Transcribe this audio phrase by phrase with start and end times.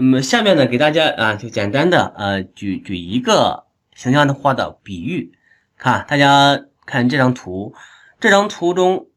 [0.00, 5.36] 那么下面呢，给大家啊，就简单的呃举举一个形象化的比喻，
[5.76, 7.74] 看大家看这张图，
[8.18, 9.10] 这张图中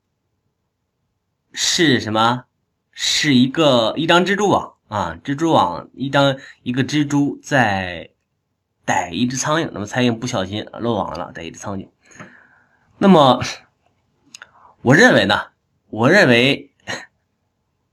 [1.54, 2.44] 是什么？
[2.92, 8.10] 是一个一张蜘蛛网啊，蜘蛛网一张一个蜘蛛在
[8.84, 11.88] 逮一只苍蝇，那么苍蝇不小心落网了，逮一只苍蝇。
[12.98, 13.42] 那么
[14.82, 15.46] 我认为呢，
[15.90, 16.74] 我认为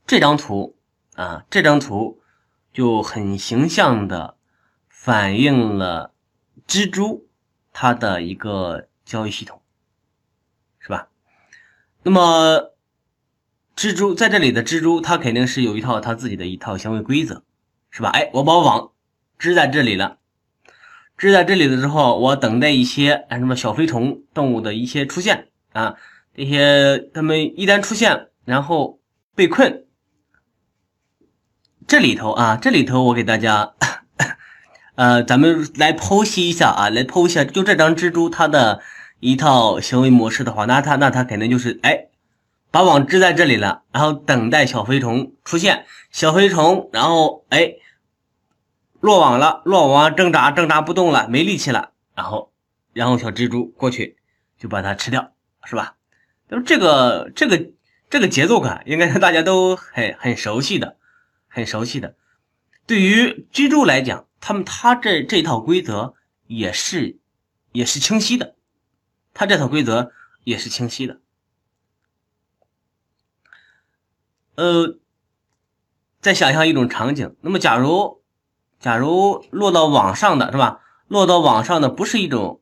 [0.05, 0.75] 这张图
[1.15, 2.20] 啊，这张图。
[2.73, 4.35] 就很形象的
[4.87, 6.13] 反映了
[6.67, 7.27] 蜘蛛
[7.73, 9.61] 它的一个交易系统，
[10.79, 11.09] 是吧？
[12.03, 12.71] 那么
[13.75, 17.43] 蜘蛛在这里的蜘蛛，它肯定是有一套它自己的一套行为规则，
[17.89, 18.09] 是吧？
[18.09, 18.91] 哎，我把网
[19.37, 20.19] 织在这里了，
[21.17, 25.95] 织在这里了之后，我等待一些什么小飞虫动物的一些出现啊，
[26.33, 28.99] 这些它们一旦出现，然后
[29.35, 29.85] 被困。
[31.91, 33.73] 这里头啊，这里头我给大家，
[34.95, 38.81] 呃，咱们来剖析一下啊，来剖析一下，就这张蜘蛛它的
[39.19, 42.05] 一套行为模式的话，那它那它肯定就是哎，
[42.71, 47.73] 把网支在这里了，然后等待小飞虫出现，小飞虫然后哎
[49.01, 52.53] 落网了，落网挣扎挣扎不动了，没力气了，然后
[52.93, 54.15] 然后小蜘蛛过去
[54.57, 55.33] 就把它吃掉，
[55.65, 55.95] 是吧？
[56.47, 57.61] 那么这个这个
[58.09, 60.95] 这个节奏感应该是大家都很很熟悉的。
[61.53, 62.15] 很熟悉的，
[62.87, 66.15] 对于蜘蛛来讲，他们他这这套规则
[66.47, 67.19] 也是
[67.73, 68.55] 也是清晰的，
[69.33, 70.13] 他这套规则
[70.45, 71.19] 也是清晰的。
[74.55, 74.97] 呃，
[76.21, 78.23] 再想象一种场景，那么假如
[78.79, 80.81] 假如落到网上的是吧？
[81.09, 82.61] 落到网上的不是一种，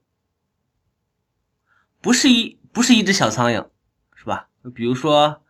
[2.02, 3.70] 不是一不是一只小苍蝇，
[4.16, 4.50] 是吧？
[4.74, 5.44] 比如说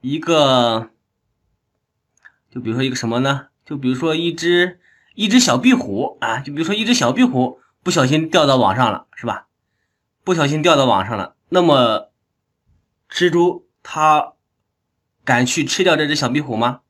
[0.00, 0.90] 一个。
[2.50, 3.48] 就比如说一个什么呢？
[3.64, 4.80] 就比如说一只
[5.14, 9.46] 一只小壁虎啊，就比如说一只小壁虎不小心掉到网上了，是吧？
[10.24, 12.10] 不小心掉到网上了，那么
[13.08, 14.34] 蜘蛛它
[15.24, 16.80] 敢去吃掉这只小壁虎吗？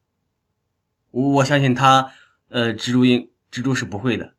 [1.11, 2.13] 我相信它，
[2.49, 4.35] 呃，蜘蛛应蜘蛛是不会的。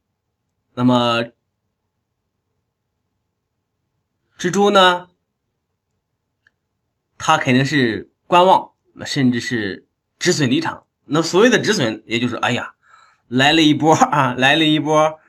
[0.74, 1.26] 那么
[4.38, 5.10] 蜘蛛呢？
[7.18, 8.72] 它肯定是观望，
[9.06, 9.88] 甚至是
[10.18, 10.86] 止损离场。
[11.14, 12.74] 那所谓的止损，也就是哎呀，
[13.28, 15.20] 来了一波啊，来了一波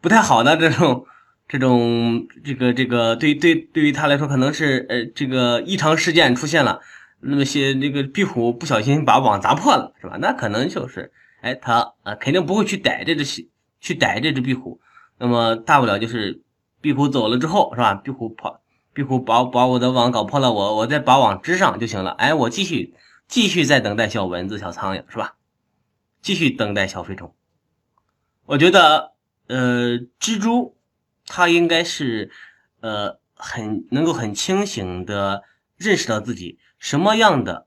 [0.00, 1.04] 不太好的这种
[1.46, 6.80] 这种这个这个，对对对于他来说，可能是呃这个异常事件出现了，
[7.20, 10.16] 那么些这个壁虎不小心把网砸破了，是吧？
[10.18, 11.12] 那可能就是
[11.42, 13.48] 哎他啊肯定不会去逮这只
[13.80, 14.80] 去逮这只壁虎，
[15.18, 16.40] 那么大不了就是
[16.80, 17.92] 壁虎走了之后，是吧？
[17.94, 18.62] 壁虎跑，
[18.94, 22.94] 壁虎把把我的网搞破了，我我再把网支上就行了，哎，我继续。
[23.28, 25.36] 继续在等待小蚊子、小苍蝇，是吧？
[26.22, 27.34] 继续等待小飞虫。
[28.46, 29.12] 我觉得，
[29.46, 30.76] 呃，蜘蛛
[31.26, 32.30] 它应该是，
[32.80, 35.44] 呃，很能够很清醒的
[35.76, 37.66] 认识到自己什么样的、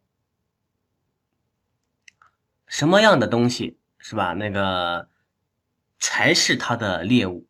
[2.65, 4.33] 什么样的东西，是吧？
[4.33, 5.07] 那个
[5.99, 7.47] 才是它的猎物，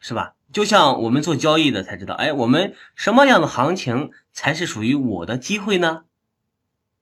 [0.00, 0.34] 是吧？
[0.52, 6.05] 就像我们做交易的才知道，哎，我们什么样的行情才是属于我的机会呢？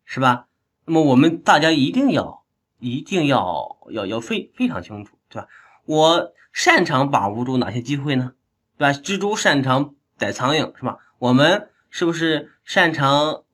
[0.05, 0.47] 是吧？
[0.85, 2.45] 那么我们大家一定要、
[2.79, 5.49] 一定要、要要非非常清楚，对吧？
[5.87, 8.33] 我擅长把握住哪些机会呢？
[8.77, 8.93] 对吧？
[8.93, 10.99] 蜘蛛擅长逮苍蝇，是吧？
[11.19, 13.45] 我们是不是擅长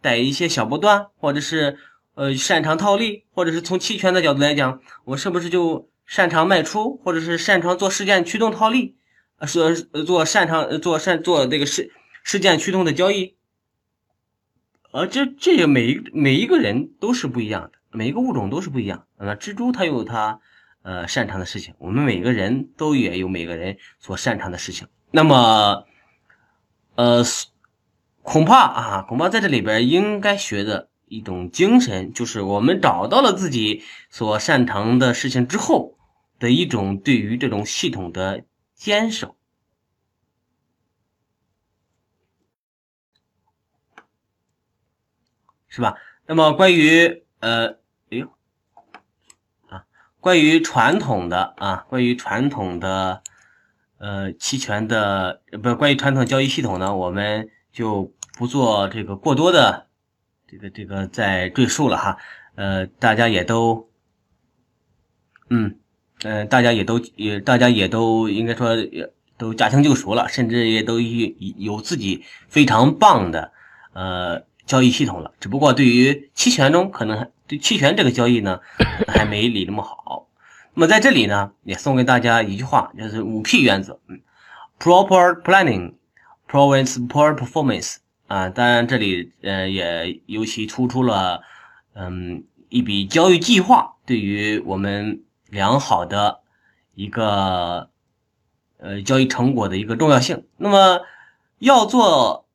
[0.00, 1.78] 逮一些小波段，或者是
[2.14, 8.96] 呃擅长套利，或者是从期权的角度来讲，我是不是就擅长卖出，或者是擅长做事件驱动套利？
[9.38, 11.92] 呃，是做擅长做擅做这个事
[12.24, 13.35] 事件驱动的交易？
[14.96, 19.04] 而这这每一每一个人都是不一样的，每一个物种都是不一样。
[19.18, 20.40] 那蜘蛛它有它
[20.80, 24.88] 呃擅长的事情，我们每个人都也有每个人所擅长的事情。
[25.10, 25.84] 那么，
[26.94, 27.22] 呃，
[28.22, 35.98] 恐怕啊，恐怕在这里边应该学的一种精神，就是我们找到了自己所擅长的事情之后
[36.38, 38.44] 的一种对于这种系统的
[38.74, 39.36] 坚守。
[45.76, 45.94] 是吧？
[46.26, 47.66] 那么关于呃，
[48.08, 48.26] 哎呦
[49.68, 49.84] 啊，
[50.20, 53.22] 关于传统的啊，关于传统的
[53.98, 59.88] 呃期权的不，关于传统交易系统呢，我们就不做这个过多的
[60.48, 62.16] 这个这个再赘述了哈。
[62.54, 63.90] 呃，大家也都
[65.50, 65.78] 嗯
[66.22, 73.52] 嗯，大家也都也大家也都应该说也都驾轻就熟了，甚至也都有有自己非常棒的
[73.92, 74.46] 呃。
[74.66, 78.60] 交易系统了，只不过对于期权中可能对期权这个交易呢，
[79.08, 80.28] 还没理那么好。
[80.74, 83.98] 那么在这里呢，也送给大家一句话，就是五 P 原则。
[84.08, 84.20] 嗯
[84.78, 85.94] ，proper planning
[86.50, 87.96] prevents poor performance。
[88.26, 91.42] 啊，当然这里呃也尤其突出了，
[91.94, 96.40] 嗯，一笔交易计划对于我们良好的
[96.96, 97.88] 一个
[98.78, 100.44] 呃交易成果的一个重要性。
[100.56, 101.02] 那么
[101.60, 102.45] 要做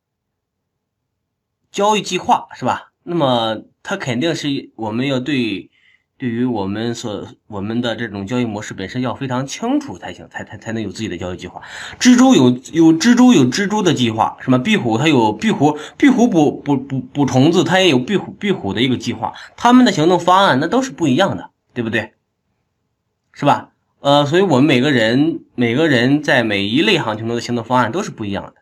[1.72, 2.92] 交易计划是吧？
[3.04, 5.70] 那么它肯定是我们要对
[6.18, 11.62] 对于我们所我们的这种交易模式本身要非常清楚才行，才才才能有自己的交易计划。
[12.00, 14.60] 蜘蛛有有蜘蛛有蜘蛛的计划，什么？
[14.60, 19.34] 壁虎它有壁虎壁虎捕捕捕捕虫子，它也有壁虎壁虎的一个计划。
[19.58, 22.14] 他们的行动方案那都是不一样的，对不对？
[23.34, 23.70] 是吧？
[24.02, 28.61] 呃，所以我们每个人每个人在每一类行情中的行动方案都是不一样的。